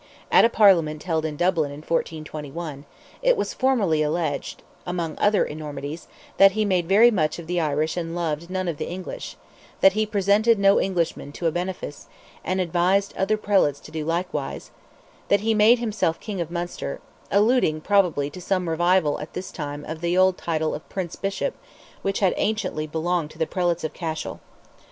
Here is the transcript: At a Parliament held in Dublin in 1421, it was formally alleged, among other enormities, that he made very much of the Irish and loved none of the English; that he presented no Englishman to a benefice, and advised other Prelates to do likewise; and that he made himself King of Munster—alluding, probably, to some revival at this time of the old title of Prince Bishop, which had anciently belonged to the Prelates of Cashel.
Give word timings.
At 0.31 0.45
a 0.45 0.49
Parliament 0.49 1.03
held 1.03 1.25
in 1.25 1.35
Dublin 1.35 1.69
in 1.71 1.81
1421, 1.81 2.85
it 3.21 3.37
was 3.37 3.53
formally 3.53 4.01
alleged, 4.01 4.63
among 4.83 5.15
other 5.19 5.45
enormities, 5.45 6.07
that 6.37 6.53
he 6.53 6.65
made 6.65 6.89
very 6.89 7.11
much 7.11 7.37
of 7.37 7.45
the 7.45 7.59
Irish 7.61 7.95
and 7.97 8.15
loved 8.15 8.49
none 8.49 8.67
of 8.67 8.77
the 8.77 8.89
English; 8.89 9.37
that 9.79 9.93
he 9.93 10.07
presented 10.07 10.57
no 10.57 10.79
Englishman 10.81 11.31
to 11.33 11.45
a 11.45 11.51
benefice, 11.51 12.07
and 12.43 12.59
advised 12.59 13.13
other 13.15 13.37
Prelates 13.37 13.79
to 13.81 13.91
do 13.91 14.03
likewise; 14.03 14.71
and 14.73 15.29
that 15.29 15.41
he 15.45 15.53
made 15.53 15.77
himself 15.77 16.19
King 16.19 16.41
of 16.41 16.49
Munster—alluding, 16.49 17.81
probably, 17.81 18.31
to 18.31 18.41
some 18.41 18.67
revival 18.67 19.19
at 19.19 19.33
this 19.33 19.51
time 19.51 19.85
of 19.85 20.01
the 20.01 20.17
old 20.17 20.35
title 20.35 20.73
of 20.73 20.89
Prince 20.89 21.15
Bishop, 21.15 21.53
which 22.01 22.21
had 22.21 22.33
anciently 22.37 22.87
belonged 22.87 23.29
to 23.29 23.37
the 23.37 23.45
Prelates 23.45 23.83
of 23.83 23.93
Cashel. 23.93 24.39